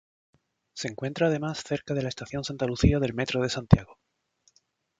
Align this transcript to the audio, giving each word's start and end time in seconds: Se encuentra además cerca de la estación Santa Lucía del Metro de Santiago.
Se 0.73 0.87
encuentra 0.87 1.27
además 1.27 1.61
cerca 1.63 1.93
de 1.93 2.01
la 2.01 2.09
estación 2.09 2.43
Santa 2.43 2.65
Lucía 2.65 2.97
del 2.97 3.13
Metro 3.13 3.39
de 3.39 3.49
Santiago. 3.49 3.99